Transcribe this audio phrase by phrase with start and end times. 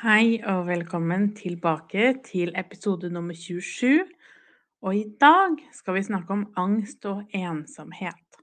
[0.00, 4.06] Hei og velkommen tilbake til episode nummer 27.
[4.80, 8.38] Og i dag skal vi snakke om angst og ensomhet.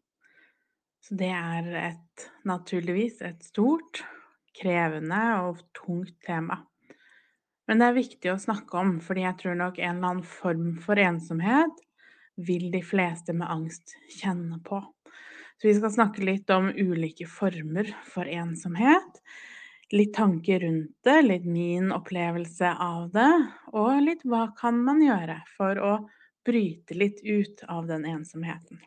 [1.01, 4.03] Så det er et, naturligvis et stort,
[4.61, 6.59] krevende og tungt tema.
[7.65, 10.71] Men det er viktig å snakke om, fordi jeg tror nok en eller annen form
[10.85, 11.85] for ensomhet
[12.37, 14.85] vil de fleste med angst kjenne på.
[15.57, 19.23] Så vi skal snakke litt om ulike former for ensomhet
[19.93, 23.31] litt tanker rundt det, litt min opplevelse av det,
[23.71, 25.93] og litt hva kan man gjøre for å
[26.47, 28.79] bryte litt ut av den ensomheten.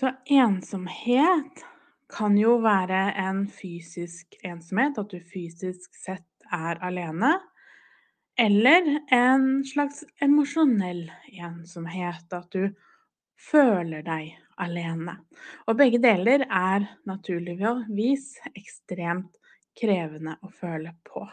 [0.00, 1.64] Så ensomhet
[2.10, 7.34] kan jo være en fysisk ensomhet, at du fysisk sett er alene.
[8.40, 12.72] Eller en slags emosjonell ensomhet, at du
[13.40, 15.16] føler deg alene.
[15.68, 19.38] Og begge deler er naturligvis ekstremt
[19.80, 21.24] krevende å føle på.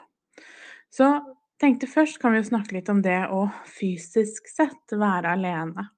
[0.89, 1.09] Så
[1.59, 5.89] tenkte først kan vi jo snakke litt om det å fysisk sett være alene.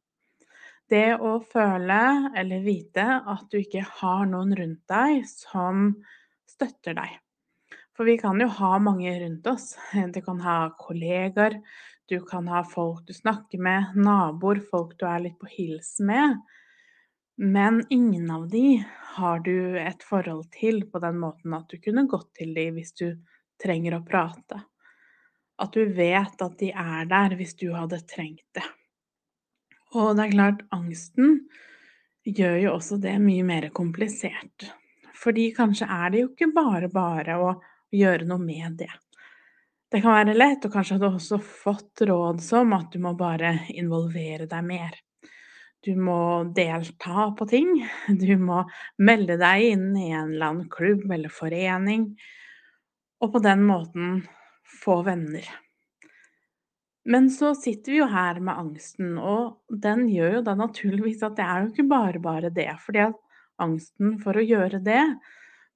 [0.90, 2.02] Det å føle
[2.40, 5.92] eller vite at du ikke har noen rundt deg som
[6.50, 7.20] støtter deg.
[7.94, 9.74] For vi kan jo ha mange rundt oss.
[10.16, 11.60] Du kan ha kollegaer,
[12.10, 16.40] du kan ha folk du snakker med, naboer, folk du er litt på hils med.
[17.40, 18.84] Men ingen av de
[19.16, 22.92] har du et forhold til på den måten at du kunne gått til de hvis
[23.00, 23.08] du
[23.62, 24.60] trenger å prate.
[25.60, 28.66] At du vet at de er der hvis du hadde trengt det.
[29.96, 31.40] Og det er klart, angsten
[32.28, 34.70] gjør jo også det mye mer komplisert.
[35.20, 37.54] Fordi kanskje er det jo ikke bare bare å
[37.96, 38.92] gjøre noe med det.
[39.90, 43.16] Det kan være lett, og kanskje har du også fått råd som at du må
[43.18, 44.98] bare involvere deg mer.
[45.82, 47.72] Du må delta på ting.
[48.22, 48.62] Du må
[49.02, 52.12] melde deg inn i en eller annen klubb eller forening,
[53.24, 54.22] og på den måten
[54.84, 55.48] få venner.
[57.10, 61.40] Men så sitter vi jo her med angsten, og den gjør jo da naturligvis at
[61.40, 62.70] det er jo ikke bare bare det.
[62.86, 63.18] Fordi at
[63.64, 65.02] angsten for å gjøre det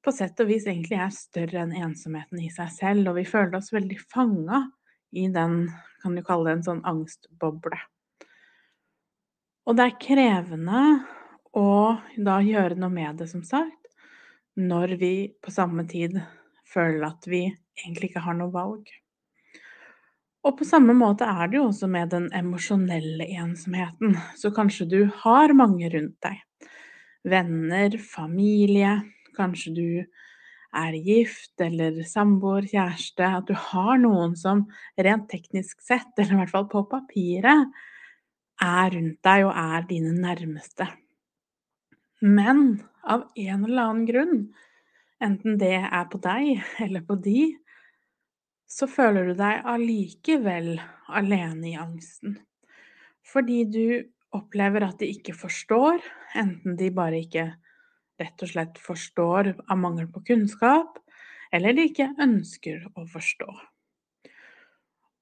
[0.03, 3.57] på sett og vis egentlig er større enn ensomheten i seg selv, og vi føler
[3.59, 4.65] oss veldig fanga
[5.15, 5.67] i den,
[6.03, 7.79] kan du kalle det en sånn angstboble.
[9.63, 10.81] Og det er krevende
[11.55, 11.67] å
[12.17, 13.93] da gjøre noe med det, som sagt,
[14.59, 16.19] når vi på samme tid
[16.67, 17.45] føler at vi
[17.79, 18.89] egentlig ikke har noe valg.
[20.43, 24.17] Og på samme måte er det jo også med den emosjonelle ensomheten.
[24.35, 26.41] Så kanskje du har mange rundt deg.
[27.23, 28.97] Venner, familie,
[29.35, 29.87] kanskje du
[30.73, 33.27] er gift eller samboer, kjæreste.
[33.39, 34.65] At du har noen som
[34.97, 37.73] rent teknisk sett, eller i hvert fall på papiret,
[38.63, 40.87] er rundt deg og er dine nærmeste.
[42.23, 44.37] Men av en eller annen grunn,
[45.23, 47.51] enten det er på deg eller på de,
[48.69, 50.77] så føler du deg allikevel
[51.11, 52.37] alene i angsten.
[53.27, 53.85] Fordi du
[54.33, 55.99] opplever at de ikke forstår,
[56.39, 57.49] enten de bare ikke
[58.23, 60.97] rett og slett forstår av mangel på kunnskap,
[61.53, 63.51] eller de ikke ønsker å forstå.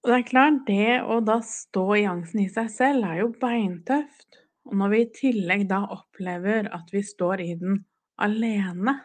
[0.02, 3.32] Og det er klart, det å da stå i angsten i seg selv er jo
[3.42, 4.40] beintøft.
[4.66, 7.84] Og når vi i tillegg da opplever at vi står i den
[8.22, 8.98] alene,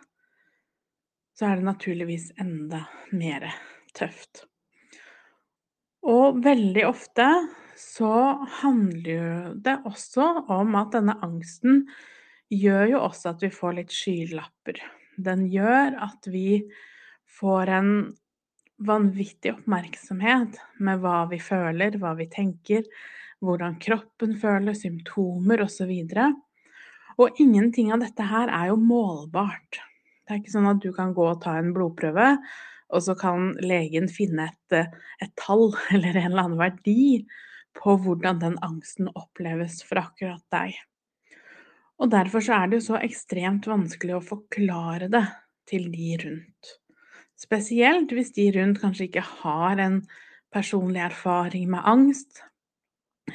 [1.36, 3.50] så er det naturligvis enda mer
[3.96, 4.46] tøft.
[6.06, 7.26] Og veldig ofte
[7.76, 8.14] så
[8.62, 11.84] handler det også om at denne angsten
[12.52, 14.80] gjør jo også at vi får litt skylapper.
[15.16, 16.62] Den gjør at vi
[17.38, 17.92] får en
[18.86, 22.84] vanvittig oppmerksomhet med hva vi føler, hva vi tenker,
[23.44, 25.93] hvordan kroppen føler, symptomer osv.
[25.93, 26.38] Og,
[27.16, 29.81] og ingenting av dette her er jo målbart.
[30.26, 32.34] Det er ikke sånn at du kan gå og ta en blodprøve,
[32.94, 37.25] og så kan legen finne et, et tall eller en eller annen verdi
[37.76, 40.76] på hvordan den angsten oppleves for akkurat deg.
[41.96, 45.25] Og derfor så er det jo så ekstremt vanskelig å forklare det
[45.69, 46.75] til de rundt.
[47.37, 50.02] Spesielt hvis de rundt kanskje ikke har en
[50.52, 52.43] personlig erfaring med angst,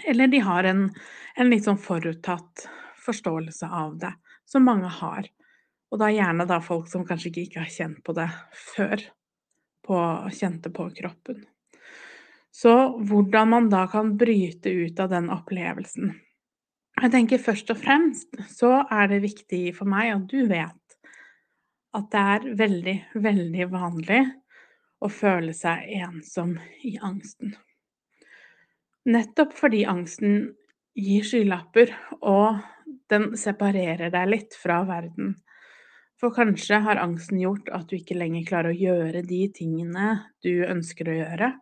[0.07, 0.87] eller de har en,
[1.35, 2.65] en litt sånn foruttatt
[3.01, 4.13] forståelse av det,
[4.45, 5.27] som mange har.
[5.91, 8.27] Og da gjerne da folk som kanskje ikke, ikke har kjent på det
[8.75, 9.03] før,
[9.85, 9.97] på,
[10.37, 11.41] kjente på kroppen.
[12.51, 12.73] Så
[13.07, 16.13] hvordan man da kan bryte ut av den opplevelsen.
[17.01, 20.97] Jeg tenker først og fremst så er det viktig for meg at du vet
[21.97, 22.93] at det er veldig,
[23.23, 24.19] veldig vanlig
[25.01, 26.53] å føle seg ensom
[26.85, 27.55] i angsten.
[29.09, 30.51] Nettopp fordi angsten
[30.93, 31.89] gir skylapper,
[32.21, 32.61] og
[33.09, 35.33] den separerer deg litt fra verden.
[36.21, 40.67] For kanskje har angsten gjort at du ikke lenger klarer å gjøre de tingene du
[40.69, 41.53] ønsker å gjøre.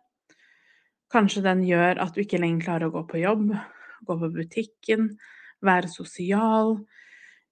[1.10, 3.54] Kanskje den gjør at du ikke lenger klarer å gå på jobb,
[4.06, 5.10] gå på butikken,
[5.64, 6.78] være sosial,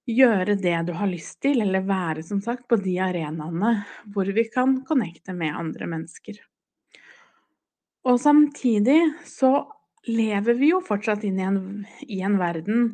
[0.08, 3.74] gjøre det du har lyst til, eller være, som sagt, på de arenaene
[4.14, 6.38] hvor vi kan connecte med andre mennesker.
[8.08, 9.66] Og samtidig så
[10.08, 11.62] lever vi jo fortsatt inn i en,
[12.08, 12.92] i en verden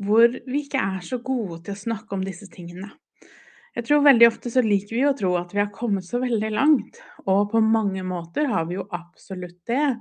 [0.00, 2.90] hvor vi ikke er så gode til å snakke om disse tingene.
[3.76, 6.50] Jeg tror veldig ofte så liker vi å tro at vi har kommet så veldig
[6.52, 6.98] langt,
[7.30, 9.94] og på mange måter har vi jo absolutt det.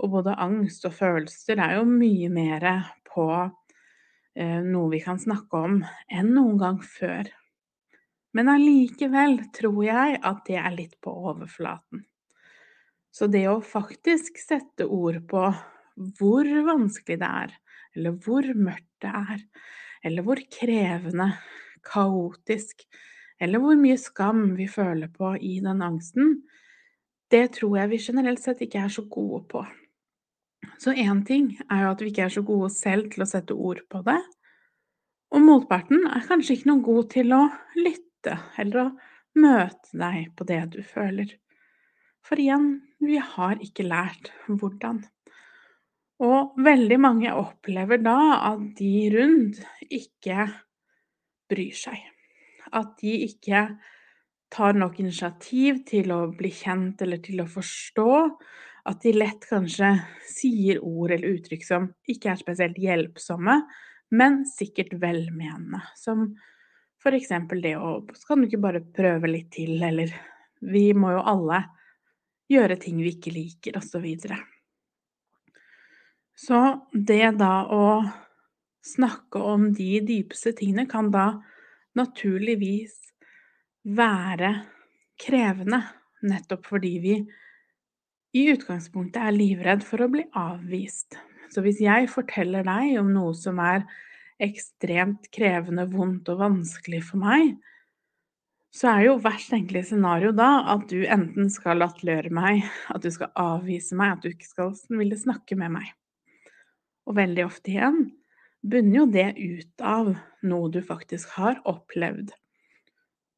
[0.00, 2.66] Og både angst og følelser er jo mye mer
[3.08, 7.28] på eh, noe vi kan snakke om enn noen gang før.
[8.36, 12.04] Men allikevel tror jeg at det er litt på overflaten.
[13.10, 15.48] Så det å faktisk sette ord på
[16.18, 17.54] hvor vanskelig det er,
[17.96, 19.42] eller hvor mørkt det er,
[20.06, 21.32] eller hvor krevende
[21.84, 22.86] kaotisk,
[23.40, 26.38] eller hvor mye skam vi føler på i den angsten,
[27.30, 29.64] det tror jeg vi generelt sett ikke er så gode på.
[30.80, 33.56] Så én ting er jo at vi ikke er så gode selv til å sette
[33.56, 34.18] ord på det,
[35.30, 37.44] og motparten er kanskje ikke noe god til å
[37.78, 38.88] lytte eller å
[39.40, 41.36] møte deg på det du føler.
[42.26, 45.04] For igjen, vi har ikke lært hvordan.
[46.20, 48.18] Og veldig mange opplever da
[48.50, 50.50] at de rundt ikke
[51.50, 52.02] bryr seg.
[52.76, 53.62] At de ikke
[54.52, 58.10] tar nok initiativ til å bli kjent eller til å forstå.
[58.88, 59.92] At de lett kanskje
[60.24, 63.60] sier ord eller uttrykk som ikke er spesielt hjelpsomme,
[64.10, 65.82] men sikkert velmenende.
[65.96, 66.32] Som
[67.04, 70.12] eksempel det å Kan du ikke bare prøve litt til, eller
[70.60, 71.62] Vi må jo alle
[72.50, 73.88] gjøre ting vi ikke liker, osv.
[73.88, 74.38] Så, videre.
[76.34, 77.84] så det da å
[78.84, 81.40] snakke om de dypeste tingene kan da
[81.96, 82.98] naturligvis
[83.84, 84.52] være
[85.20, 85.80] krevende,
[86.22, 87.14] nettopp fordi vi
[88.36, 91.18] i utgangspunktet er livredd for å bli avvist.
[91.50, 93.82] Så hvis jeg forteller deg om noe som er
[94.40, 97.56] ekstremt krevende, vondt og vanskelig for meg,
[98.70, 102.62] så er jo verst tenkelige scenario da at du enten skal latterliggjøre meg,
[102.94, 105.90] at du skal avvise meg, at du ikke skal ville snakke med meg.
[107.10, 108.04] Og veldig ofte igjen
[108.62, 110.12] bunner jo det ut av
[110.46, 112.30] noe du faktisk har opplevd.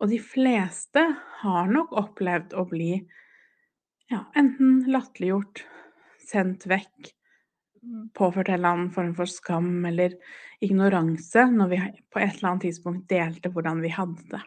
[0.03, 1.03] Og de fleste
[1.41, 2.93] har nok opplevd å bli
[4.13, 5.65] ja, enten latterliggjort,
[6.29, 7.13] sendt vekk,
[8.15, 10.15] påført en eller annen form for skam eller
[10.63, 11.79] ignoranse når vi
[12.13, 14.43] på et eller annet tidspunkt delte hvordan vi hadde det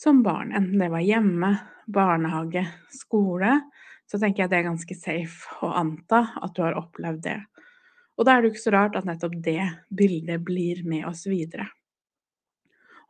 [0.00, 0.52] som barn.
[0.52, 1.50] Enten det var hjemme,
[1.86, 3.58] barnehage, skole,
[4.08, 7.36] så tenker jeg det er ganske safe å anta at du har opplevd det.
[8.16, 11.26] Og da er det jo ikke så rart at nettopp det bildet blir med oss
[11.28, 11.68] videre.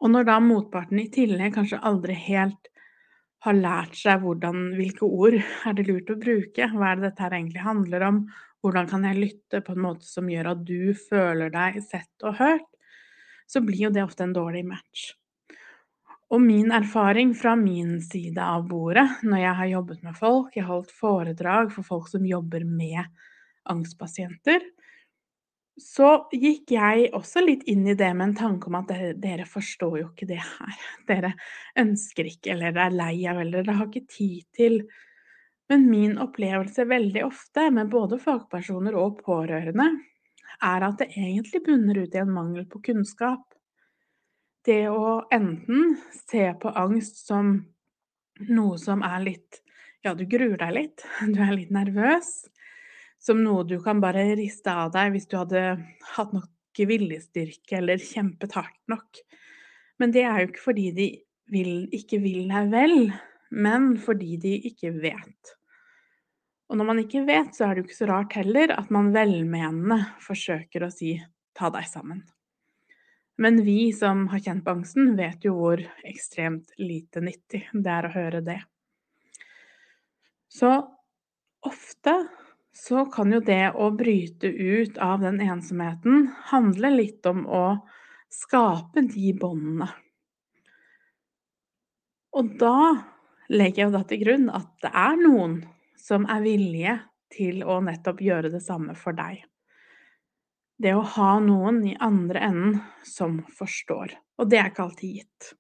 [0.03, 2.70] Og når da motparten i tillegg kanskje aldri helt
[3.45, 7.25] har lært seg hvordan, hvilke ord er det lurt å bruke, hva er det dette
[7.25, 8.19] her egentlig handler om,
[8.61, 12.37] hvordan kan jeg lytte på en måte som gjør at du føler deg sett og
[12.41, 12.69] hørt,
[13.49, 15.11] så blir jo det ofte en dårlig match.
[16.31, 20.67] Og min erfaring fra min side av bordet, når jeg har jobbet med folk, jeg
[20.67, 23.03] har holdt foredrag for folk som jobber med
[23.71, 24.63] angstpasienter,
[25.81, 29.47] så gikk jeg også litt inn i det med en tanke om at dere, dere
[29.49, 30.83] forstår jo ikke det her.
[31.11, 31.33] Dere
[31.81, 34.83] ønsker ikke, eller dere er lei av, eller dere har ikke tid til.
[35.71, 39.89] Men min opplevelse veldig ofte med både fagpersoner og pårørende
[40.67, 43.45] er at det egentlig bunner ut i en mangel på kunnskap.
[44.67, 47.55] Det å enten se på angst som
[48.51, 49.63] noe som er litt
[50.01, 51.03] Ja, du gruer deg litt,
[51.35, 52.49] du er litt nervøs
[53.21, 55.65] som noe du kan bare riste av deg hvis du hadde
[56.17, 56.49] hatt nok
[56.81, 59.19] viljestyrke eller kjempet hardt nok.
[60.01, 61.09] Men det er jo ikke fordi de
[61.53, 62.95] vil, ikke vil deg vel,
[63.51, 65.57] men fordi de ikke vet.
[66.71, 69.11] Og når man ikke vet, så er det jo ikke så rart heller at man
[69.13, 71.17] velmenende forsøker å si
[71.53, 72.23] 'ta deg sammen'.
[73.41, 78.07] Men vi som har kjent på angsten, vet jo hvor ekstremt lite nyttig det er
[78.07, 78.61] å høre det.
[80.49, 80.71] Så
[81.65, 82.15] ofte
[82.73, 87.65] så kan jo det å bryte ut av den ensomheten handle litt om å
[88.31, 89.91] skape de båndene.
[92.39, 92.95] Og da
[93.51, 95.57] legger jeg jo da til grunn at det er noen
[95.99, 96.99] som er villige
[97.35, 99.43] til å nettopp gjøre det samme for deg.
[100.81, 104.15] Det å ha noen i andre enden som forstår.
[104.41, 105.51] Og det er ikke alltid gitt.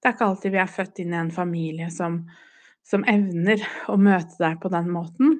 [0.00, 2.22] Det er ikke alltid vi er født inn i en familie som,
[2.86, 3.60] som evner
[3.90, 5.36] å møte deg på den måten,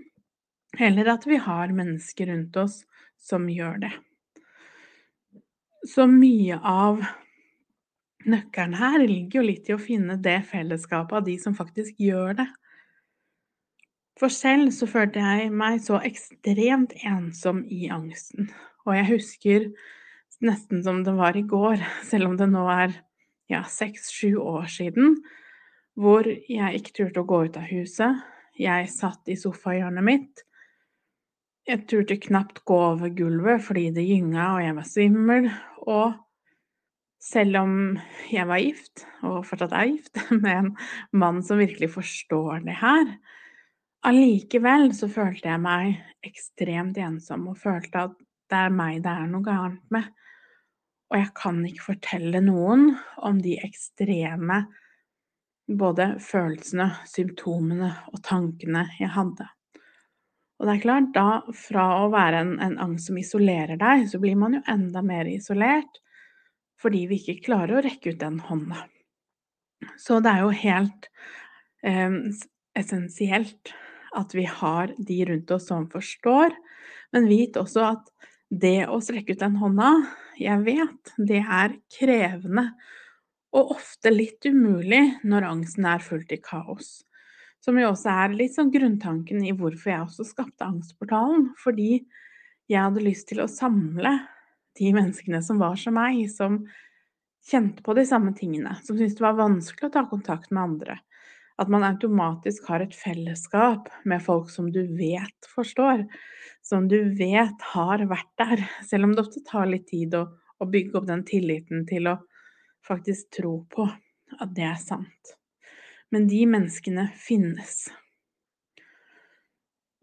[0.78, 2.82] eller at vi har mennesker rundt oss
[3.20, 3.92] som gjør det.
[5.86, 7.02] Så mye av
[8.26, 12.40] nøkkelen her ligger jo litt i å finne det fellesskapet av de som faktisk gjør
[12.42, 12.48] det.
[14.16, 18.48] For selv så følte jeg meg så ekstremt ensom i angsten.
[18.88, 19.68] Og jeg husker
[20.44, 22.96] nesten som det var i går, selv om det nå er
[23.52, 25.20] ja, seks-sju år siden,
[25.96, 28.24] hvor jeg ikke turte å gå ut av huset.
[28.58, 30.42] Jeg satt i sofahjørnet mitt.
[31.66, 35.48] Jeg turte knapt gå over gulvet fordi det gynga og jeg var svimmel.
[35.82, 36.12] Og
[37.22, 37.72] selv om
[38.30, 40.68] jeg var gift, og fortsatt er gift, med en
[41.10, 43.10] mann som virkelig forstår det her,
[44.06, 48.14] allikevel så følte jeg meg ekstremt ensom og følte at
[48.46, 50.06] det er meg det er noe gærent med.
[51.10, 52.92] Og jeg kan ikke fortelle noen
[53.26, 54.62] om de ekstreme
[55.66, 59.50] både følelsene, symptomene og tankene jeg hadde.
[60.56, 64.20] Og det er klart, da fra å være en, en angst som isolerer deg, så
[64.22, 66.02] blir man jo enda mer isolert
[66.80, 68.82] fordi vi ikke klarer å rekke ut den hånda.
[70.00, 71.08] Så det er jo helt
[71.84, 72.16] eh,
[72.76, 73.72] essensielt
[74.16, 76.52] at vi har de rundt oss som forstår,
[77.16, 78.12] men vit også at
[78.48, 79.90] det å strekke ut den hånda,
[80.38, 82.68] jeg vet det er krevende
[83.56, 87.05] og ofte litt umulig når angsten er fullt i kaos.
[87.66, 91.48] Som jo også er litt sånn grunntanken i hvorfor jeg også skapte Angstportalen.
[91.58, 91.96] Fordi
[92.70, 94.12] jeg hadde lyst til å samle
[94.78, 96.60] de menneskene som var som meg, som
[97.46, 100.96] kjente på de samme tingene, som syntes det var vanskelig å ta kontakt med andre.
[101.58, 106.04] At man automatisk har et fellesskap med folk som du vet forstår,
[106.62, 110.26] som du vet har vært der, selv om det ofte tar litt tid å,
[110.62, 112.14] å bygge opp den tilliten til å
[112.86, 113.88] faktisk tro på
[114.38, 115.34] at det er sant.
[116.14, 117.86] Men de menneskene finnes.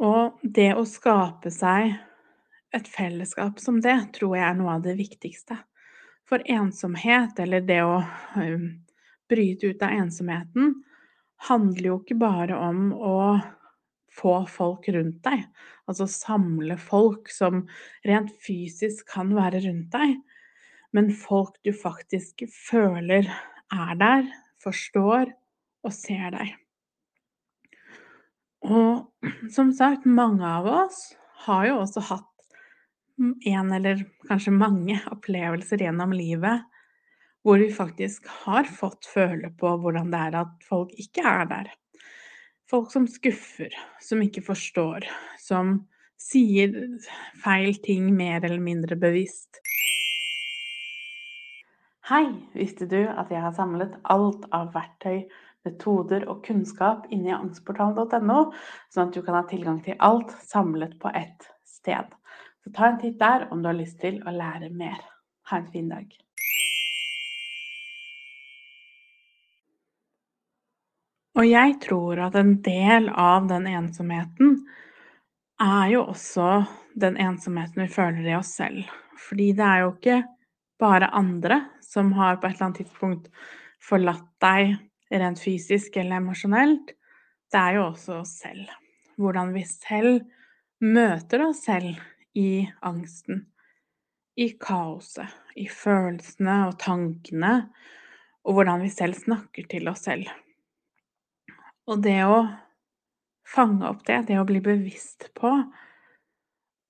[0.03, 1.93] Og det å skape seg
[2.73, 5.59] et fellesskap som det, tror jeg er noe av det viktigste.
[6.27, 8.01] For ensomhet, eller det å
[9.29, 10.73] bryte ut av ensomheten,
[11.47, 13.17] handler jo ikke bare om å
[14.13, 15.41] få folk rundt deg,
[15.89, 17.63] altså samle folk som
[18.05, 20.19] rent fysisk kan være rundt deg,
[20.93, 23.25] men folk du faktisk føler
[23.73, 24.27] er der,
[24.61, 25.33] forstår
[25.83, 26.53] og ser deg.
[28.63, 31.09] Og som sagt, mange av oss
[31.45, 32.29] har jo også hatt
[33.19, 36.63] en eller kanskje mange opplevelser gjennom livet
[37.43, 41.71] hvor vi faktisk har fått føle på hvordan det er at folk ikke er der.
[42.71, 45.03] Folk som skuffer, som ikke forstår,
[45.43, 45.81] som
[46.15, 46.71] sier
[47.43, 49.59] feil ting mer eller mindre bevisst.
[52.07, 52.25] Hei!
[52.55, 55.23] Visste du at jeg har samlet alt av verktøy,
[55.67, 58.39] metoder og kunnskap inni angstportalen.no,
[58.93, 62.11] sånn at du kan ha tilgang til alt samlet på ett sted.
[62.63, 64.99] Så ta en titt der om du har lyst til å lære mer.
[65.51, 66.07] Ha en fin dag.
[71.33, 74.59] Og jeg tror at en del av den ensomheten
[75.63, 76.63] er jo også
[76.99, 78.85] den ensomheten vi føler i oss selv.
[79.17, 80.21] Fordi det er jo ikke
[80.81, 83.29] bare andre som har på et eller annet tidspunkt
[83.83, 84.75] forlatt deg
[85.21, 86.93] rent fysisk eller emosjonelt.
[87.51, 88.69] Det er jo også oss selv.
[89.21, 90.23] Hvordan vi selv
[90.83, 91.99] møter oss selv
[92.37, 93.45] i angsten,
[94.35, 97.53] i kaoset, i følelsene og tankene,
[98.43, 100.27] og hvordan vi selv snakker til oss selv.
[101.87, 102.41] Og det å
[103.47, 105.51] fange opp det, det å bli bevisst på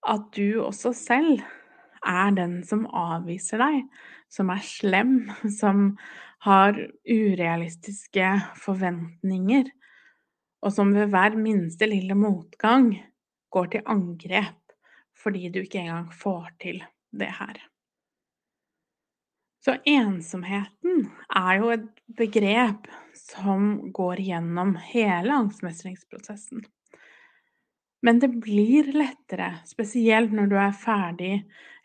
[0.03, 1.43] at du også selv
[2.03, 3.83] er den som avviser deg,
[4.33, 5.15] som er slem,
[5.61, 5.93] som
[6.43, 9.69] har urealistiske forventninger,
[10.63, 12.93] og som ved hver minste lille motgang
[13.53, 14.59] går til angrep
[15.23, 16.81] fordi du ikke engang får til
[17.15, 17.59] det her.
[19.63, 21.85] Så ensomheten er jo et
[22.17, 26.65] begrep som går gjennom hele angstmestringsprosessen.
[28.03, 31.35] Men det blir lettere, spesielt når du er ferdig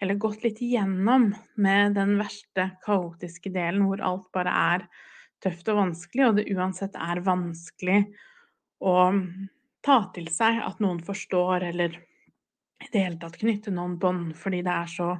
[0.02, 1.30] eller gått litt igjennom
[1.62, 4.88] med den verste kaotiske delen hvor alt bare er
[5.42, 8.00] tøft og vanskelig, og det uansett er vanskelig
[8.82, 8.96] å
[9.86, 11.94] ta til seg at noen forstår, eller
[12.82, 15.12] i det hele tatt knytte noen bånd fordi det er så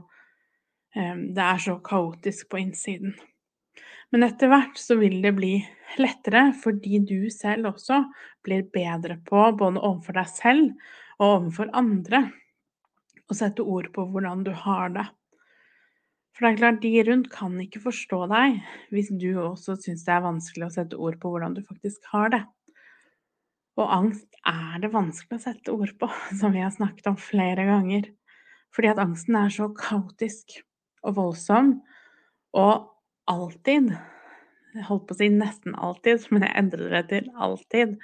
[0.96, 3.14] Ehm, det er så kaotisk på innsiden.
[4.12, 5.52] Men etter hvert så vil det bli
[6.00, 8.02] lettere, fordi du selv også
[8.44, 10.70] blir bedre på, både overfor deg selv
[11.18, 12.28] og overfor andre,
[13.28, 15.04] å sette ord på hvordan du har det.
[16.32, 18.60] For det er klart, de rundt kan ikke forstå deg
[18.94, 22.30] hvis du også syns det er vanskelig å sette ord på hvordan du faktisk har
[22.32, 22.44] det.
[23.78, 26.08] Og angst er det vanskelig å sette ord på,
[26.40, 28.08] som vi har snakket om flere ganger.
[28.74, 30.60] Fordi at angsten er så kaotisk
[31.06, 31.74] og voldsom,
[32.58, 32.88] og
[33.28, 33.92] alltid
[34.74, 37.94] Jeg holdt på å si nesten alltid, men jeg endrer det til alltid.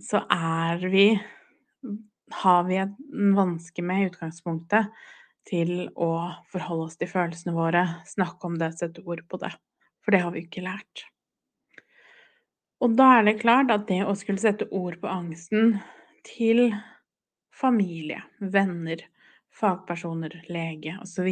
[0.00, 1.06] Så er vi
[2.42, 4.92] Har vi en vanske med i utgangspunktet
[5.48, 6.10] til å
[6.52, 9.50] forholde oss til følelsene våre, snakke om det, sette ord på det.
[10.04, 11.08] For det har vi ikke lært.
[12.80, 15.74] Og da er det klart at det å skulle sette ord på angsten
[16.28, 16.70] til
[17.50, 19.02] familie, venner,
[19.52, 21.28] fagpersoner, lege osv.,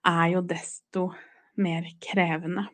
[0.00, 1.10] er jo desto
[1.62, 2.66] mer krevende.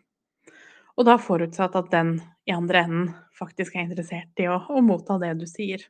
[0.96, 2.16] Og da forutsatt at den
[2.48, 5.82] i andre enden faktisk er interessert i å, å, motta det du sier,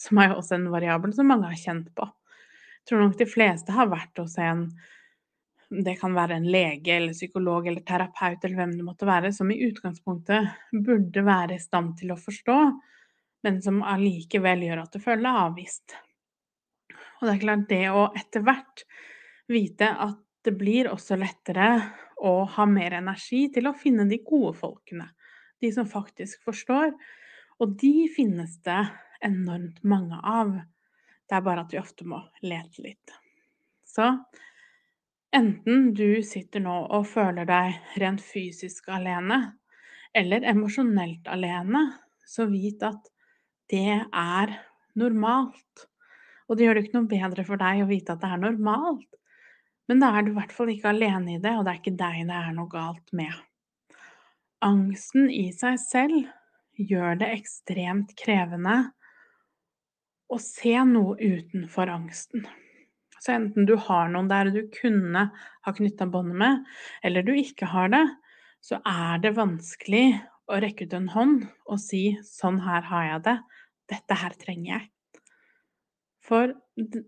[0.00, 2.06] som er jo også en variabel som mange har kjent på.
[2.80, 4.68] Jeg tror nok de fleste har vært hos en
[5.74, 9.50] det kan være en lege eller psykolog eller terapeut eller hvem det måtte være, som
[9.50, 10.50] i utgangspunktet
[10.86, 12.58] burde være i stand til å forstå,
[13.44, 15.96] men som allikevel gjør at du føler deg avvist.
[17.18, 18.84] Og det er klart, det å etter hvert
[19.50, 21.68] vite at det blir også lettere
[22.24, 25.10] å ha mer energi til å finne de gode folkene,
[25.60, 26.94] de som faktisk forstår.
[27.62, 28.80] Og de finnes det
[29.24, 30.54] enormt mange av.
[31.28, 33.14] Det er bare at vi ofte må lete litt.
[33.84, 34.08] Så
[35.34, 39.56] enten du sitter nå og føler deg rent fysisk alene,
[40.14, 41.86] eller emosjonelt alene,
[42.26, 43.10] så vit at
[43.70, 44.54] det er
[44.98, 45.88] normalt.
[46.48, 49.08] Og det gjør det ikke noe bedre for deg å vite at det er normalt.
[49.88, 51.98] Men da er du i hvert fall ikke alene i det, og det er ikke
[52.00, 53.32] deg det er noe galt med.
[54.64, 56.24] Angsten i seg selv
[56.80, 58.78] gjør det ekstremt krevende
[60.32, 62.46] å se noe utenfor angsten.
[63.20, 66.64] Så enten du har noen der du kunne ha knytta båndet med,
[67.04, 68.04] eller du ikke har det,
[68.64, 70.06] så er det vanskelig
[70.48, 73.40] å rekke ut en hånd og si 'sånn her har jeg det',
[73.92, 74.93] dette her trenger jeg'.
[76.24, 76.54] For,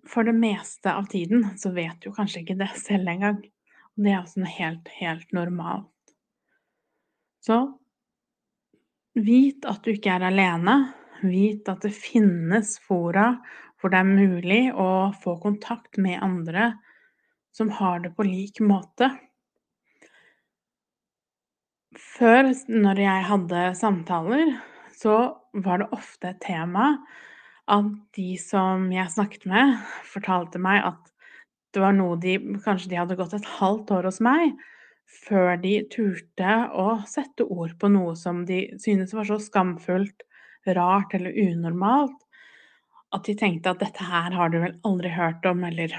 [0.08, 3.40] for det meste av tiden så vet du kanskje ikke det selv engang.
[3.96, 6.14] Og det er også noe helt, helt normalt.
[7.40, 7.60] Så
[9.16, 10.76] vit at du ikke er alene.
[11.24, 13.30] Vit at det finnes fora
[13.80, 16.74] hvor det er mulig å få kontakt med andre
[17.56, 19.08] som har det på lik måte.
[21.96, 24.52] Før, når jeg hadde samtaler,
[24.96, 25.16] så
[25.64, 26.90] var det ofte et tema
[27.66, 29.76] at de som jeg snakket med,
[30.06, 31.12] fortalte meg at
[31.74, 34.54] det var noe de Kanskje de hadde gått et halvt år hos meg
[35.26, 40.24] før de turte å sette ord på noe som de syntes var så skamfullt,
[40.74, 42.16] rart eller unormalt,
[43.14, 45.94] at de tenkte at dette her har du vel aldri hørt om, eller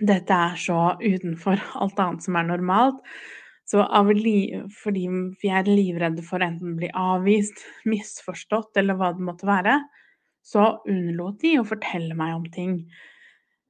[0.00, 2.98] dette er så utenfor alt annet som er normalt.
[3.68, 3.84] Så
[4.80, 5.04] fordi
[5.42, 9.76] vi er livredde for enten å bli avvist, misforstått eller hva det måtte være,
[10.44, 12.78] så unnlot de å fortelle meg om ting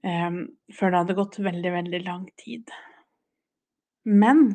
[0.04, 2.70] um, før det hadde gått veldig, veldig lang tid.
[4.08, 4.46] Men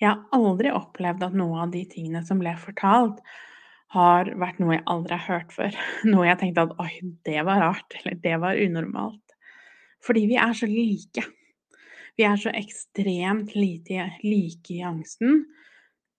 [0.00, 3.20] jeg har aldri opplevd at noe av de tingene som ble fortalt,
[3.94, 5.76] har vært noe jeg aldri har hørt før.
[6.10, 6.90] Noe jeg tenkte at oi,
[7.24, 9.36] det var rart, eller det var unormalt.
[10.04, 11.22] Fordi vi er så like.
[12.18, 15.44] Vi er så ekstremt lite like i angsten,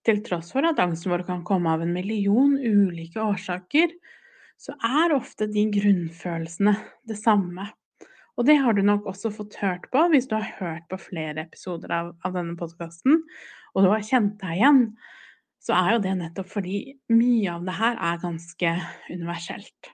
[0.08, 3.92] til tross for at angsten vår kan komme av en million ulike årsaker,
[4.58, 6.74] så er ofte de grunnfølelsene
[7.08, 7.70] det samme.
[8.38, 11.46] Og det har du nok også fått hørt på hvis du har hørt på flere
[11.48, 13.24] episoder av, av denne podkasten,
[13.74, 14.82] og du har kjent deg igjen.
[15.62, 16.78] Så er jo det nettopp fordi
[17.12, 18.74] mye av det her er ganske
[19.10, 19.92] universelt.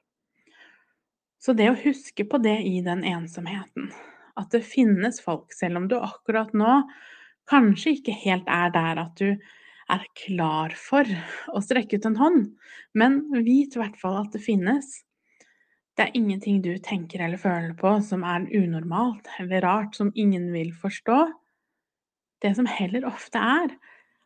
[1.44, 3.90] Så det å huske på det i den ensomheten,
[4.40, 6.84] at det finnes folk, selv om du akkurat nå
[7.52, 9.36] kanskje ikke helt er der at du
[9.92, 11.08] er klar for
[11.52, 12.46] å strekke ut en hånd,
[12.96, 15.02] men vit i hvert fall at det finnes.
[15.94, 20.50] Det er ingenting du tenker eller føler på som er unormalt eller rart, som ingen
[20.54, 21.20] vil forstå.
[22.42, 23.76] Det som heller ofte er,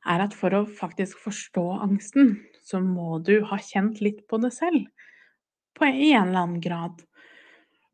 [0.08, 4.54] er at for å faktisk forstå angsten, så må du ha kjent litt på det
[4.56, 4.88] selv.
[5.78, 7.04] På en eller annen grad.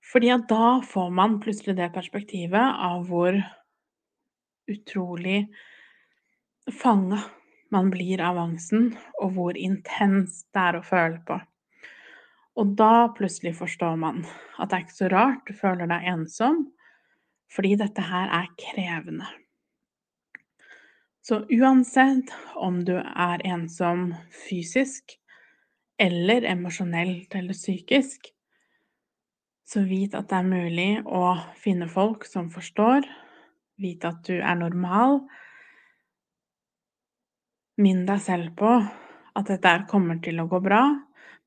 [0.03, 3.39] Fordi at da får man plutselig det perspektivet av hvor
[4.69, 5.47] utrolig
[6.71, 7.19] fanga
[7.73, 11.39] man blir av angsten, og hvor intenst det er å føle på.
[12.61, 14.23] Og da plutselig forstår man
[14.61, 16.67] at det er ikke så rart du føler deg ensom,
[17.53, 19.29] fordi dette her er krevende.
[21.23, 24.11] Så uansett om du er ensom
[24.43, 25.15] fysisk
[26.01, 28.27] eller emosjonelt eller psykisk,
[29.63, 33.07] så vit at det er mulig å finne folk som forstår.
[33.79, 35.23] Vite at du er normal.
[37.81, 38.69] Minn deg selv på
[39.33, 40.83] at dette kommer til å gå bra,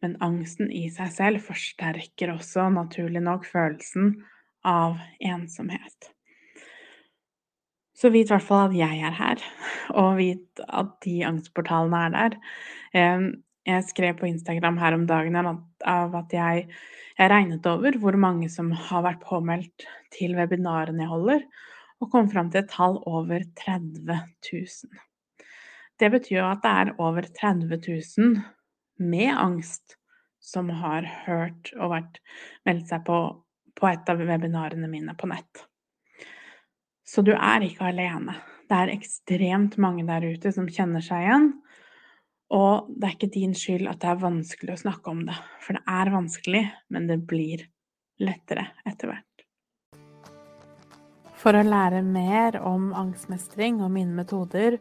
[0.02, 4.16] men angsten i seg selv forsterker også naturlig nok følelsen
[4.66, 6.10] av ensomhet.
[7.96, 9.46] Så vit i hvert fall at jeg er her,
[9.94, 12.36] og vit at de angstportalene er der.
[13.66, 16.66] Jeg skrev på Instagram her om dagen av at jeg,
[17.16, 19.86] jeg regnet over hvor mange som har vært påmeldt
[20.18, 21.48] til webinarene jeg holder,
[22.02, 25.05] og kom fram til et tall over 30 000.
[25.96, 28.36] Det betyr jo at det er over 30 000
[29.00, 29.96] med angst
[30.42, 32.20] som har hørt og vært,
[32.68, 33.18] meldt seg på
[33.76, 35.64] på et av webinarene mine på nett.
[37.06, 38.34] Så du er ikke alene.
[38.66, 41.50] Det er ekstremt mange der ute som kjenner seg igjen.
[42.56, 45.36] Og det er ikke din skyld at det er vanskelig å snakke om det.
[45.62, 47.66] For det er vanskelig, men det blir
[48.22, 49.44] lettere etter hvert.
[51.36, 54.80] For å lære mer om angstmestring og mine metoder,